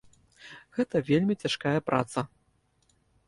[0.77, 2.19] Гэта вельмі цяжкая праца.